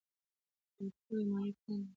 بریالي 0.75 0.93
خلک 1.05 1.29
مالي 1.31 1.51
پلان 1.63 1.79
لري. 1.83 1.89